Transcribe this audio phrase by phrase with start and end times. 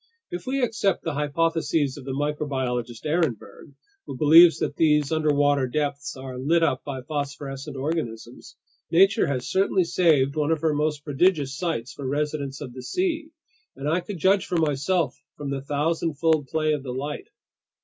[0.31, 6.39] If we accept the hypotheses of the microbiologist Ehrenberg—who believes that these underwater depths are
[6.39, 12.07] lit up by phosphorescent organisms—nature has certainly saved one of her most prodigious sights for
[12.07, 13.29] residents of the sea,
[13.75, 17.27] and I could judge for myself from the thousandfold play of the light.